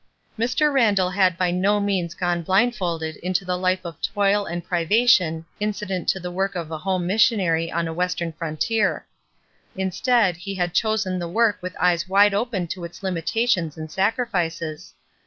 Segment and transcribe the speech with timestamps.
[0.35, 0.73] Mr.
[0.73, 6.07] Randall had by no means gone blindfold into the life of toil and privation incident
[6.09, 6.23] to 14 ESTER RIED'S NAMESAKE
[6.57, 9.05] the work of a home missionary on a western frontier.
[9.75, 14.17] Instead, he had chosen the work with eyes wide open to its limitations and sac
[14.17, 14.93] rifices.